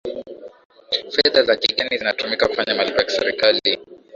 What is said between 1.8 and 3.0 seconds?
zinatumika kufanya malipo